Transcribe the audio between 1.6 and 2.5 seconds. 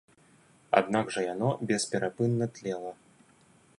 бесперапынна